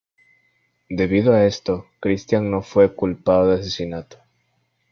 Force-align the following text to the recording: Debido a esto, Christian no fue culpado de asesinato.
Debido 0.89 1.31
a 1.31 1.45
esto, 1.45 1.85
Christian 1.99 2.49
no 2.49 2.63
fue 2.63 2.95
culpado 2.95 3.49
de 3.51 3.59
asesinato. 3.59 4.17